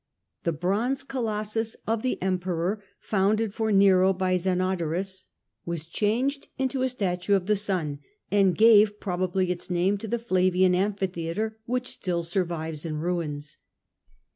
The 0.45 0.51
bronze 0.51 1.03
colossus 1.03 1.75
of 1.85 2.01
the 2.01 2.19
Emperor, 2.23 2.83
founded 2.99 3.53
for 3.53 3.71
Nero 3.71 4.13
by 4.13 4.35
Zenodorus, 4.35 5.27
was 5.63 5.85
changed 5.85 6.47
into 6.57 6.81
a 6.81 6.89
statue 6.89 7.35
of 7.35 7.45
the 7.45 7.55
Sun, 7.55 7.99
and 8.31 8.57
gave 8.57 8.99
probably 8.99 9.51
its 9.51 9.69
name 9.69 9.99
to 9.99 10.07
the 10.07 10.17
Flavian 10.17 10.73
Amphitheatre 10.73 11.59
which 11.67 11.85
still 11.87 12.23
survives 12.23 12.83
in 12.83 12.97
ruins. 12.97 13.59